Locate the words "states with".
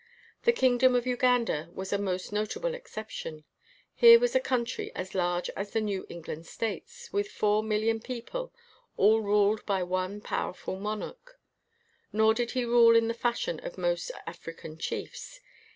6.47-7.29